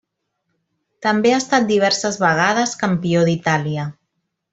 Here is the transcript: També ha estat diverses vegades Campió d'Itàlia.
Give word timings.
També 1.05 1.33
ha 1.33 1.41
estat 1.41 1.67
diverses 1.71 2.17
vegades 2.23 2.73
Campió 2.85 3.23
d'Itàlia. 3.29 3.85